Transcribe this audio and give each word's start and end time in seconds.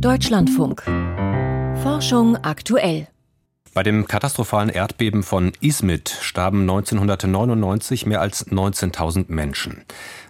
Deutschlandfunk. 0.00 0.82
Forschung 1.82 2.36
aktuell. 2.36 3.08
Bei 3.72 3.82
dem 3.82 4.06
katastrophalen 4.06 4.68
Erdbeben 4.68 5.22
von 5.22 5.52
Izmit 5.60 6.10
starben 6.20 6.60
1999 6.62 8.04
mehr 8.04 8.20
als 8.20 8.46
19.000 8.46 9.26
Menschen. 9.28 9.84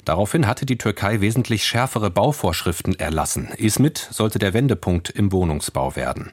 Daraufhin 0.04 0.46
hatte 0.46 0.66
die 0.66 0.78
Türkei 0.78 1.20
wesentlich 1.20 1.64
schärfere 1.64 2.10
Bauvorschriften 2.10 2.98
erlassen. 2.98 3.48
Izmit 3.56 4.08
sollte 4.10 4.38
der 4.38 4.54
Wendepunkt 4.54 5.10
im 5.10 5.32
Wohnungsbau 5.32 5.96
werden. 5.96 6.30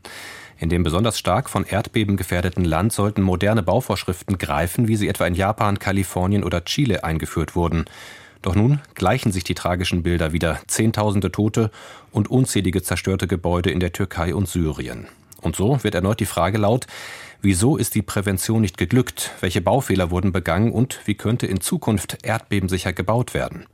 In 0.59 0.69
dem 0.69 0.83
besonders 0.83 1.17
stark 1.17 1.49
von 1.49 1.65
Erdbeben 1.65 2.17
gefährdeten 2.17 2.63
Land 2.63 2.93
sollten 2.93 3.21
moderne 3.21 3.63
Bauvorschriften 3.63 4.37
greifen, 4.37 4.87
wie 4.87 4.95
sie 4.95 5.07
etwa 5.07 5.25
in 5.25 5.35
Japan, 5.35 5.79
Kalifornien 5.79 6.43
oder 6.43 6.63
Chile 6.65 7.03
eingeführt 7.03 7.55
wurden. 7.55 7.85
Doch 8.43 8.55
nun 8.55 8.81
gleichen 8.93 9.31
sich 9.31 9.45
die 9.45 9.55
tragischen 9.55 10.03
Bilder 10.03 10.33
wieder. 10.33 10.59
Zehntausende 10.67 11.31
Tote 11.31 11.71
und 12.11 12.29
unzählige 12.29 12.83
zerstörte 12.83 13.25
Gebäude 13.25 13.71
in 13.71 13.79
der 13.79 13.93
Türkei 13.93 14.35
und 14.35 14.47
Syrien. 14.47 15.07
Und 15.41 15.55
so 15.55 15.81
wird 15.83 15.95
erneut 15.95 16.19
die 16.19 16.25
Frage 16.25 16.57
laut, 16.57 16.85
wieso 17.41 17.77
ist 17.77 17.95
die 17.95 18.01
Prävention 18.01 18.61
nicht 18.61 18.77
geglückt? 18.77 19.31
Welche 19.39 19.61
Baufehler 19.61 20.11
wurden 20.11 20.33
begangen 20.33 20.73
und 20.73 20.99
wie 21.05 21.15
könnte 21.15 21.47
in 21.47 21.61
Zukunft 21.61 22.17
erdbebensicher 22.23 22.91
gebaut 22.91 23.33
werden? 23.33 23.65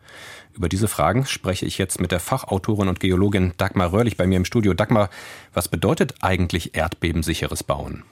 Über 0.54 0.70
diese 0.70 0.88
Fragen 0.88 1.26
spreche 1.26 1.66
ich 1.66 1.80
jetzt 1.80 2.00
mit 2.00 2.12
der 2.12 2.20
Fachautorin 2.20 2.90
und 2.90 3.00
Geologin 3.00 3.54
Dagmar 3.58 3.92
Röhrlich 3.92 4.18
bei 4.18 4.28
mir 4.28 4.38
im 4.38 4.46
Studio. 4.46 4.76
Dagmar, 4.76 5.10
was 5.54 5.68
bedeutet 5.68 6.14
eigentlich 6.22 6.76
erdbebensicheres 6.76 7.64
Bauen? 7.64 8.04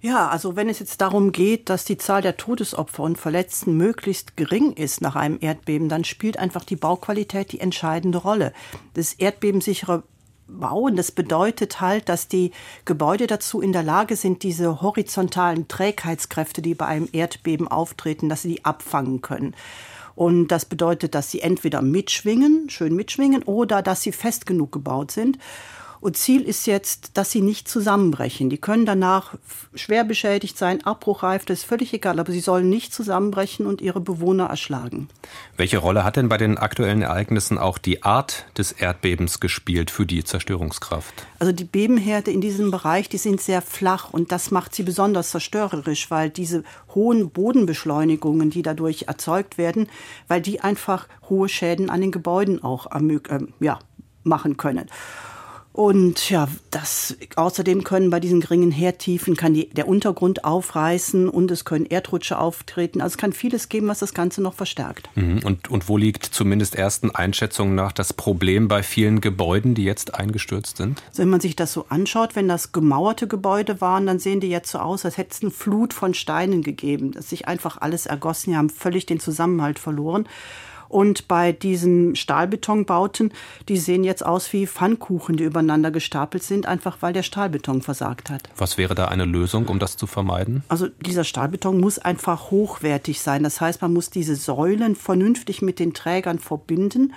Ja, 0.00 0.28
also 0.28 0.56
wenn 0.56 0.68
es 0.68 0.78
jetzt 0.78 1.00
darum 1.00 1.32
geht, 1.32 1.70
dass 1.70 1.84
die 1.84 1.96
Zahl 1.96 2.22
der 2.22 2.36
Todesopfer 2.36 3.02
und 3.02 3.18
Verletzten 3.18 3.76
möglichst 3.76 4.36
gering 4.36 4.72
ist 4.72 5.00
nach 5.00 5.16
einem 5.16 5.38
Erdbeben, 5.40 5.88
dann 5.88 6.04
spielt 6.04 6.38
einfach 6.38 6.64
die 6.64 6.76
Bauqualität 6.76 7.52
die 7.52 7.60
entscheidende 7.60 8.18
Rolle. 8.18 8.52
Das 8.94 9.14
erdbebensichere 9.14 10.02
Bauen, 10.48 10.94
das 10.96 11.10
bedeutet 11.10 11.80
halt, 11.80 12.08
dass 12.08 12.28
die 12.28 12.52
Gebäude 12.84 13.26
dazu 13.26 13.60
in 13.60 13.72
der 13.72 13.82
Lage 13.82 14.16
sind, 14.16 14.42
diese 14.42 14.80
horizontalen 14.80 15.66
Trägheitskräfte, 15.66 16.62
die 16.62 16.74
bei 16.74 16.86
einem 16.86 17.08
Erdbeben 17.10 17.66
auftreten, 17.66 18.28
dass 18.28 18.42
sie 18.42 18.54
die 18.54 18.64
abfangen 18.64 19.22
können. 19.22 19.54
Und 20.14 20.48
das 20.48 20.64
bedeutet, 20.64 21.14
dass 21.14 21.30
sie 21.30 21.40
entweder 21.40 21.82
mitschwingen, 21.82 22.70
schön 22.70 22.94
mitschwingen, 22.96 23.42
oder 23.42 23.82
dass 23.82 24.02
sie 24.02 24.12
fest 24.12 24.46
genug 24.46 24.72
gebaut 24.72 25.10
sind. 25.10 25.38
Und 26.00 26.16
Ziel 26.16 26.42
ist 26.42 26.66
jetzt, 26.66 27.16
dass 27.16 27.30
sie 27.30 27.40
nicht 27.40 27.68
zusammenbrechen. 27.68 28.50
Die 28.50 28.58
können 28.58 28.86
danach 28.86 29.34
schwer 29.74 30.04
beschädigt 30.04 30.58
sein, 30.58 30.84
abbruchreif, 30.84 31.44
das 31.44 31.60
ist 31.60 31.64
völlig 31.64 31.92
egal, 31.92 32.20
aber 32.20 32.32
sie 32.32 32.40
sollen 32.40 32.68
nicht 32.68 32.94
zusammenbrechen 32.94 33.66
und 33.66 33.80
ihre 33.80 34.00
Bewohner 34.00 34.46
erschlagen. 34.46 35.08
Welche 35.56 35.78
Rolle 35.78 36.04
hat 36.04 36.16
denn 36.16 36.28
bei 36.28 36.36
den 36.36 36.58
aktuellen 36.58 37.02
Ereignissen 37.02 37.58
auch 37.58 37.78
die 37.78 38.02
Art 38.02 38.46
des 38.56 38.72
Erdbebens 38.72 39.40
gespielt 39.40 39.90
für 39.90 40.06
die 40.06 40.24
Zerstörungskraft? 40.24 41.26
Also 41.38 41.52
die 41.52 41.64
Bebenherde 41.64 42.30
in 42.30 42.40
diesem 42.40 42.70
Bereich, 42.70 43.08
die 43.08 43.18
sind 43.18 43.40
sehr 43.40 43.62
flach 43.62 44.12
und 44.12 44.32
das 44.32 44.50
macht 44.50 44.74
sie 44.74 44.82
besonders 44.82 45.30
zerstörerisch, 45.30 46.10
weil 46.10 46.30
diese 46.30 46.64
hohen 46.94 47.30
Bodenbeschleunigungen, 47.30 48.50
die 48.50 48.62
dadurch 48.62 49.04
erzeugt 49.08 49.58
werden, 49.58 49.88
weil 50.28 50.40
die 50.40 50.60
einfach 50.60 51.08
hohe 51.28 51.48
Schäden 51.48 51.90
an 51.90 52.00
den 52.00 52.12
Gebäuden 52.12 52.62
auch 52.62 52.86
äh, 52.92 53.38
ja, 53.60 53.78
machen 54.22 54.56
können. 54.56 54.86
Und 55.76 56.30
ja, 56.30 56.48
das 56.70 57.18
außerdem 57.36 57.84
können 57.84 58.08
bei 58.08 58.18
diesen 58.18 58.40
geringen 58.40 58.70
Herdtiefen 58.70 59.36
kann 59.36 59.52
die, 59.52 59.68
der 59.68 59.86
Untergrund 59.86 60.42
aufreißen 60.42 61.28
und 61.28 61.50
es 61.50 61.66
können 61.66 61.84
Erdrutsche 61.84 62.38
auftreten. 62.38 63.02
Also 63.02 63.12
es 63.12 63.18
kann 63.18 63.34
vieles 63.34 63.68
geben, 63.68 63.86
was 63.86 63.98
das 63.98 64.14
Ganze 64.14 64.40
noch 64.40 64.54
verstärkt. 64.54 65.10
Mhm. 65.16 65.40
Und, 65.44 65.68
und 65.68 65.86
wo 65.90 65.98
liegt 65.98 66.24
zumindest 66.24 66.76
ersten 66.76 67.10
Einschätzungen 67.10 67.74
nach 67.74 67.92
das 67.92 68.14
Problem 68.14 68.68
bei 68.68 68.82
vielen 68.82 69.20
Gebäuden, 69.20 69.74
die 69.74 69.84
jetzt 69.84 70.14
eingestürzt 70.14 70.78
sind? 70.78 71.02
Also 71.10 71.20
wenn 71.20 71.28
man 71.28 71.40
sich 71.40 71.56
das 71.56 71.74
so 71.74 71.84
anschaut, 71.90 72.36
wenn 72.36 72.48
das 72.48 72.72
gemauerte 72.72 73.28
Gebäude 73.28 73.82
waren, 73.82 74.06
dann 74.06 74.18
sehen 74.18 74.40
die 74.40 74.48
jetzt 74.48 74.70
so 74.70 74.78
aus, 74.78 75.04
als 75.04 75.18
hätte 75.18 75.32
es 75.32 75.42
eine 75.42 75.50
Flut 75.50 75.92
von 75.92 76.14
Steinen 76.14 76.62
gegeben, 76.62 77.12
dass 77.12 77.28
sich 77.28 77.48
einfach 77.48 77.76
alles 77.82 78.06
ergossen. 78.06 78.52
Die 78.52 78.56
haben 78.56 78.70
völlig 78.70 79.04
den 79.04 79.20
Zusammenhalt 79.20 79.78
verloren. 79.78 80.26
Und 80.88 81.28
bei 81.28 81.52
diesen 81.52 82.16
Stahlbetonbauten, 82.16 83.32
die 83.68 83.76
sehen 83.76 84.04
jetzt 84.04 84.24
aus 84.24 84.52
wie 84.52 84.66
Pfannkuchen, 84.66 85.36
die 85.36 85.44
übereinander 85.44 85.90
gestapelt 85.90 86.42
sind, 86.42 86.66
einfach 86.66 86.98
weil 87.00 87.12
der 87.12 87.22
Stahlbeton 87.22 87.82
versagt 87.82 88.30
hat. 88.30 88.48
Was 88.56 88.78
wäre 88.78 88.94
da 88.94 89.06
eine 89.06 89.24
Lösung, 89.24 89.66
um 89.66 89.78
das 89.78 89.96
zu 89.96 90.06
vermeiden? 90.06 90.62
Also 90.68 90.88
dieser 91.00 91.24
Stahlbeton 91.24 91.80
muss 91.80 91.98
einfach 91.98 92.50
hochwertig 92.50 93.20
sein. 93.20 93.42
Das 93.42 93.60
heißt, 93.60 93.82
man 93.82 93.92
muss 93.92 94.10
diese 94.10 94.36
Säulen 94.36 94.96
vernünftig 94.96 95.62
mit 95.62 95.78
den 95.78 95.94
Trägern 95.94 96.38
verbinden. 96.38 97.12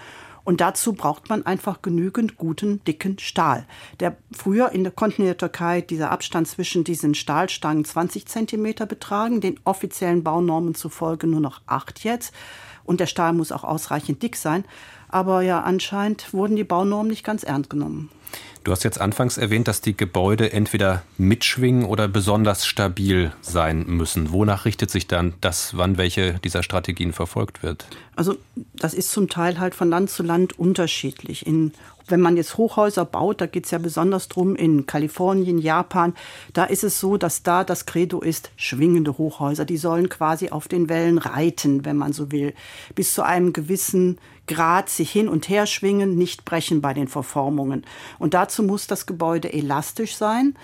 Und 0.50 0.62
dazu 0.62 0.94
braucht 0.94 1.30
man 1.30 1.46
einfach 1.46 1.84
genügend 1.84 2.36
guten, 2.36 2.84
dicken 2.84 3.20
Stahl. 3.20 3.68
Der 4.00 4.18
früher 4.32 4.72
in 4.72 4.82
der, 4.82 4.92
konnten 4.92 5.22
in 5.22 5.28
der 5.28 5.38
Türkei 5.38 5.82
dieser 5.82 6.10
Abstand 6.10 6.48
zwischen 6.48 6.84
diesen 6.84 7.14
Stahlstangen 7.14 7.86
20 7.86 8.26
Zentimeter 8.26 8.88
betragen, 8.88 9.42
den 9.42 9.60
offiziellen 9.64 10.24
Baunormen 10.24 10.74
zufolge 10.74 11.28
nur 11.28 11.40
noch 11.40 11.62
acht 11.68 12.04
jetzt. 12.04 12.34
Und 12.84 13.00
der 13.00 13.06
Stahl 13.06 13.34
muss 13.34 13.52
auch 13.52 13.64
ausreichend 13.64 14.24
dick 14.24 14.36
sein. 14.36 14.66
Aber 15.08 15.44
ja, 15.44 15.62
anscheinend 15.62 16.34
wurden 16.34 16.56
die 16.56 16.64
Baunormen 16.64 17.12
nicht 17.12 17.24
ganz 17.24 17.44
ernst 17.44 17.70
genommen. 17.70 18.10
Du 18.64 18.74
hast 18.74 18.84
jetzt 18.84 19.00
anfangs 19.00 19.38
erwähnt, 19.38 19.68
dass 19.68 19.82
die 19.82 19.96
Gebäude 19.96 20.52
entweder 20.52 21.02
mitschwingen 21.18 21.86
oder 21.86 22.08
besonders 22.08 22.66
stabil 22.66 23.32
sein 23.42 23.86
müssen. 23.88 24.32
Wonach 24.32 24.66
richtet 24.66 24.92
sich 24.92 25.08
dann 25.08 25.34
das, 25.42 25.78
wann 25.78 25.98
welche 25.98 26.34
dieser 26.44 26.62
Strategien 26.62 27.14
verfolgt 27.14 27.64
wird? 27.64 27.88
Also 28.16 28.36
das 28.76 28.94
ist 28.94 29.12
zum 29.12 29.30
Teil 29.30 29.60
halt 29.60 29.76
von 29.76 29.90
Land 29.90 30.10
zu 30.10 30.24
Land 30.24 30.60
unterschiedlich. 30.60 31.48
In 31.48 31.72
wenn 32.12 32.22
man 32.22 32.38
jetzt 32.38 32.58
Hochhäuser 32.58 33.06
baut, 33.06 33.42
da 33.42 33.46
geht 33.46 33.66
es 33.66 33.72
ja 33.72 33.78
besonders 33.78 34.28
drum 34.28 34.56
in 34.56 34.86
Kalifornien, 34.86 35.58
Japan, 35.58 36.14
da 36.54 36.64
ist 36.64 36.84
es 36.84 37.00
so, 37.00 37.18
dass 37.18 37.44
da 37.44 37.64
das 37.64 37.86
Credo 37.86 38.22
ist, 38.22 38.52
schwingende 38.56 39.18
Hochhäuser, 39.18 39.66
die 39.66 39.78
sollen 39.78 40.10
quasi 40.10 40.50
auf 40.50 40.68
den 40.68 40.90
Wellen 40.90 41.18
reiten, 41.18 41.86
wenn 41.86 41.98
man 41.98 42.14
so 42.14 42.32
will, 42.32 42.54
bis 42.96 43.14
zu 43.14 43.24
einem 43.24 43.54
gewissen 43.54 44.20
Grad 44.50 44.90
sich 44.90 45.12
hin 45.12 45.30
und 45.30 45.48
her 45.48 45.68
schwingen, 45.68 46.16
nicht 46.16 46.44
brechen 46.44 46.82
bei 46.82 46.96
den 46.96 47.08
Verformungen. 47.08 47.86
Und 48.18 48.34
dazu 48.34 48.64
muss 48.64 48.88
das 48.88 49.06
Gebäude 49.06 49.54
elastisch 49.54 50.16
sein, 50.16 50.56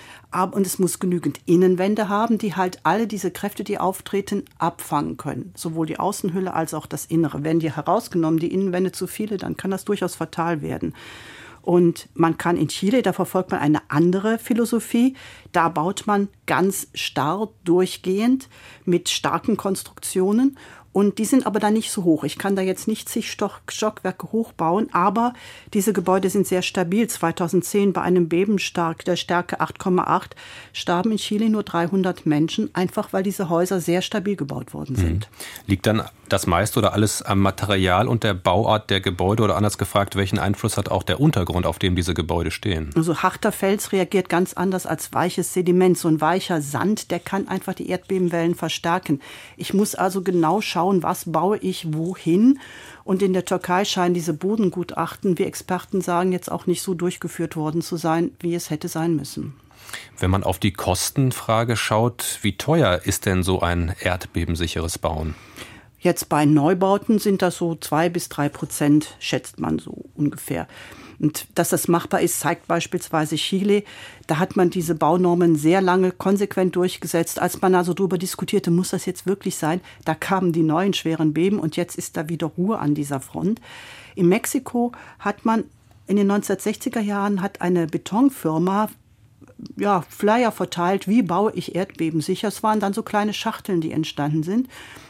und 0.44 0.68
es 0.68 0.80
muss 0.80 1.00
genügend 1.00 1.40
Innenwände 1.46 2.10
haben, 2.10 2.38
die 2.38 2.56
halt 2.56 2.80
alle 2.84 3.08
diese 3.08 3.32
Kräfte, 3.32 3.64
die 3.64 3.78
auftreten, 3.78 4.44
abfangen 4.58 5.18
können. 5.18 5.54
Sowohl 5.56 5.88
die 5.88 6.00
Außenhülle 6.00 6.54
als 6.54 6.74
auch 6.74 6.86
das 6.86 7.06
Innere. 7.06 7.44
Werden 7.44 7.60
die 7.60 7.72
herausgenommen, 7.72 8.40
die 8.40 8.54
Innenwände 8.54 8.92
zu 8.92 9.08
viele, 9.08 9.38
dann 9.38 9.58
kann 9.58 9.72
das 9.72 9.86
durchaus 9.86 10.16
fatal 10.16 10.62
werden. 10.62 10.94
Und 11.62 12.10
man 12.14 12.38
kann 12.38 12.58
in 12.58 12.68
Chile, 12.68 13.02
da 13.02 13.12
verfolgt 13.12 13.50
man 13.50 13.60
eine 13.60 13.82
andere 13.88 14.38
Philosophie. 14.38 15.16
Da 15.52 15.70
baut 15.70 16.04
man 16.06 16.28
ganz 16.46 16.90
starr 16.94 17.50
durchgehend 17.64 18.50
mit 18.86 19.10
starken 19.10 19.58
Konstruktionen 19.58 20.60
und 20.96 21.18
die 21.18 21.26
sind 21.26 21.46
aber 21.46 21.60
da 21.60 21.72
nicht 21.72 21.92
so 21.92 22.06
hoch. 22.06 22.24
Ich 22.24 22.38
kann 22.38 22.56
da 22.56 22.62
jetzt 22.62 22.88
nicht 22.88 23.10
zig 23.10 23.30
Stockwerke 23.30 24.32
hochbauen, 24.32 24.88
aber 24.94 25.34
diese 25.74 25.92
Gebäude 25.92 26.30
sind 26.30 26.48
sehr 26.48 26.62
stabil. 26.62 27.06
2010 27.06 27.92
bei 27.92 28.02
einem 28.02 28.30
Beben 28.30 28.60
stark, 28.60 29.04
der 29.04 29.18
Stärke 29.18 29.60
8,8 29.60 30.32
starben 30.72 31.12
in 31.12 31.18
Chile 31.18 31.50
nur 31.50 31.64
300 31.64 32.26
Menschen, 32.26 32.74
einfach 32.74 33.12
weil 33.12 33.24
diese 33.24 33.50
Häuser 33.50 33.82
sehr 33.82 34.02
stabil 34.02 34.38
gebaut 34.38 34.74
worden 34.74 34.96
sind. 34.96 35.28
Mhm. 35.30 35.68
Liegt 35.68 35.86
dann 35.86 36.02
das 36.30 36.48
meiste 36.48 36.80
oder 36.80 36.94
alles 36.94 37.22
am 37.22 37.42
Material 37.42 38.08
und 38.08 38.24
der 38.24 38.34
Bauart 38.34 38.90
der 38.90 39.02
Gebäude 39.02 39.44
oder 39.44 39.58
anders 39.58 39.78
gefragt, 39.78 40.16
welchen 40.16 40.40
Einfluss 40.40 40.78
hat 40.78 40.90
auch 40.90 41.04
der 41.04 41.20
Untergrund, 41.20 41.66
auf 41.66 41.78
dem 41.78 41.98
diese 41.98 42.14
Gebäude 42.14 42.52
stehen? 42.52 42.92
Also 42.96 43.18
harter 43.18 43.52
Fels 43.52 43.92
reagiert 43.92 44.30
ganz 44.30 44.54
anders 44.54 44.86
als 44.86 45.12
weiches 45.12 45.54
Sediment. 45.54 45.98
So 45.98 46.08
ein 46.08 46.22
weicher 46.22 46.62
Sand, 46.62 47.12
der 47.12 47.20
kann 47.20 47.50
einfach 47.50 47.74
die 47.74 47.90
Erdbebenwellen 47.90 48.56
verstärken. 48.56 49.20
Ich 49.58 49.74
muss 49.74 49.94
also 49.94 50.22
genau 50.22 50.62
schauen, 50.62 50.85
schauen, 50.86 51.04
was 51.04 51.32
baue 51.32 51.58
ich 51.58 51.94
wohin. 51.94 52.60
Und 53.04 53.22
in 53.22 53.34
der 53.34 53.46
Türkei 53.46 53.86
scheinen 53.86 54.14
diese 54.14 54.34
Bodengutachten, 54.34 55.38
wie 55.38 55.44
Experten 55.44 56.02
sagen, 56.02 56.32
jetzt 56.32 56.52
auch 56.52 56.68
nicht 56.68 56.82
so 56.82 56.94
durchgeführt 56.94 57.56
worden 57.56 57.82
zu 57.82 57.98
sein, 57.98 58.32
wie 58.40 58.56
es 58.56 58.70
hätte 58.70 58.88
sein 58.88 59.16
müssen. 59.16 59.54
Wenn 60.20 60.32
man 60.32 60.44
auf 60.44 60.60
die 60.60 60.74
Kostenfrage 60.74 61.76
schaut, 61.76 62.40
wie 62.42 62.58
teuer 62.58 63.02
ist 63.04 63.26
denn 63.26 63.44
so 63.44 63.62
ein 63.62 63.96
erdbebensicheres 64.00 64.98
Bauen? 64.98 65.36
Jetzt 66.00 66.30
bei 66.30 66.46
Neubauten 66.46 67.20
sind 67.20 67.42
das 67.42 67.58
so 67.58 67.76
zwei 67.76 68.10
bis 68.10 68.30
drei 68.30 68.50
Prozent, 68.50 69.16
schätzt 69.20 69.60
man 69.60 69.80
so 69.80 70.06
ungefähr. 70.16 70.68
Und 71.20 71.48
dass 71.56 71.70
das 71.70 71.88
machbar 71.88 72.22
ist, 72.22 72.40
zeigt 72.40 72.68
beispielsweise 72.68 73.36
Chile. 73.36 73.84
Da 74.28 74.40
hat 74.40 74.56
man 74.56 74.70
diese 74.70 74.96
Baunormen 74.96 75.56
sehr 75.56 75.82
lange 75.82 76.12
konsequent 76.12 76.76
durchgesetzt. 76.76 77.40
Als 77.40 77.62
man 77.62 77.76
also 77.76 77.94
darüber 77.94 78.18
diskutierte, 78.18 78.72
muss 78.72 78.90
das 78.90 79.06
jetzt 79.06 79.26
wirklich 79.26 79.56
sein, 79.56 79.82
da 80.04 80.16
kamen 80.16 80.52
die 80.52 80.64
neuen 80.64 80.94
schweren 80.94 81.34
Beben 81.34 81.60
und 81.60 81.76
jetzt 81.78 81.98
ist 81.98 82.18
da 82.18 82.30
wieder 82.30 82.48
Ruhe 82.48 82.80
an 82.80 82.96
dieser 82.96 83.20
Front. 83.20 83.62
In 84.16 84.28
Mexiko 84.30 84.92
hat 85.20 85.46
man 85.46 85.64
in 86.08 86.18
den 86.18 86.32
1960er 86.32 87.00
Jahren 87.00 87.42
hat 87.42 87.62
eine 87.62 87.88
Betonfirma 87.88 88.90
ja, 89.78 90.04
Flyer 90.10 90.52
verteilt, 90.52 91.08
wie 91.08 91.22
baue 91.22 91.52
ich 91.54 91.76
Erdbeben 91.76 92.22
sicher. 92.22 92.48
Es 92.48 92.64
waren 92.64 92.80
dann 92.80 92.94
so 92.94 93.04
kleine 93.04 93.34
Schachteln, 93.34 93.82
die 93.82 93.92
entstanden 93.92 94.44
sind. 94.44 94.68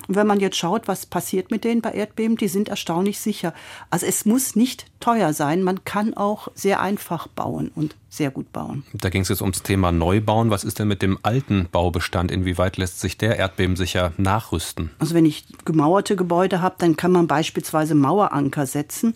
Und 0.08 0.16
wenn 0.16 0.28
man 0.28 0.40
jetzt 0.40 0.58
schaut, 0.58 0.88
was 0.88 1.06
passiert 1.08 1.50
mit 1.50 1.64
denen 1.64 1.82
bei 1.82 1.92
Erdbeben, 1.92 2.38
die 2.38 2.48
sind 2.48 2.70
erstaunlich 2.70 3.20
sicher. 3.20 3.54
Also 3.90 4.06
es 4.06 4.26
muss 4.26 4.56
nicht 4.56 4.86
teuer 5.00 5.34
sein, 5.34 5.64
man 5.64 5.84
kann 5.84 6.14
auch 6.14 6.48
sehr 6.54 6.80
einfach 6.80 7.28
bauen 7.28 7.72
und 7.74 7.96
sehr 8.10 8.30
gut 8.30 8.52
bauen. 8.54 8.84
Da 8.94 9.10
ging 9.10 9.24
es 9.24 9.30
jetzt 9.30 9.42
ums 9.42 9.64
Thema 9.64 9.92
Neubauen. 9.92 10.52
Was 10.52 10.64
ist 10.64 10.80
denn 10.80 10.88
mit 10.88 11.02
dem 11.02 11.18
alten 11.24 11.68
Baubestand? 11.72 12.32
Inwieweit 12.32 12.78
lässt 12.78 13.00
sich 13.00 13.18
der 13.18 13.38
erdbebensicher 13.38 14.14
nachrüsten? 14.18 14.92
Also 15.00 15.16
wenn 15.16 15.26
ich 15.26 15.46
gemauerte 15.66 16.16
Gebäude 16.16 16.62
habe, 16.62 16.76
dann 16.78 16.96
kann 16.96 17.12
man 17.12 17.28
beispielsweise 17.28 17.96
Maueranker 17.96 18.68
setzen 18.68 19.16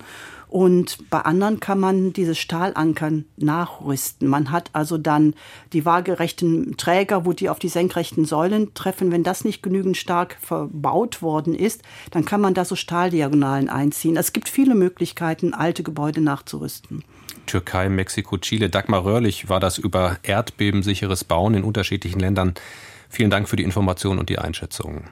und 0.50 0.98
bei 1.12 1.22
anderen 1.22 1.60
kann 1.60 1.80
man 1.80 2.12
diese 2.12 2.34
Stahlankern 2.34 3.26
nachrüsten. 3.38 4.28
Man 4.28 4.52
hat 4.52 4.72
also 4.74 4.98
dann 4.98 5.36
die 5.74 5.86
waagerechten 5.86 6.76
Träger, 6.76 7.24
wo 7.24 7.34
die 7.34 7.50
auf 7.50 7.60
die 7.60 7.70
senkrechten 7.70 8.26
Säulen 8.26 8.74
treffen. 8.74 9.12
Wenn 9.12 9.24
das 9.24 9.46
nicht 9.46 9.62
genügend 9.62 9.96
stark 9.96 10.38
verbaut 10.42 11.22
worden 11.22 11.54
ist, 11.54 11.84
dann 12.10 12.26
kann 12.26 12.42
man 12.42 12.56
da 12.56 12.66
so 12.66 12.76
Stahldiagonalen 12.76 13.70
einziehen. 13.70 14.18
Es 14.18 14.34
gibt 14.34 14.50
viele 14.50 14.74
Möglichkeiten, 14.74 15.54
alte 15.54 15.84
Gebäude 15.84 16.20
nachzurüsten. 16.20 17.04
Türkei, 17.46 17.88
Mexiko, 17.88 18.40
Chile. 18.40 18.72
Dagmar 18.72 19.06
Röhrlich 19.06 19.50
war 19.50 19.60
das 19.60 19.78
über 19.78 20.18
erdbebensicheres 20.24 21.26
Bauen 21.26 21.54
in 21.54 21.64
unterschiedlichen 21.64 22.20
Ländern. 22.20 22.56
Vielen 23.08 23.30
Dank 23.30 23.48
für 23.48 23.56
die 23.56 23.64
Information 23.64 24.18
und 24.18 24.30
die 24.30 24.40
Einschätzung. 24.40 25.04